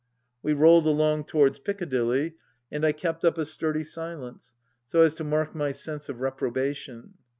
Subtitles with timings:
[0.41, 2.33] We rolled along towards Piccadilly
[2.71, 4.55] and I kept up a sturdy silence,
[4.87, 7.13] so as to mark my sense of reprobation.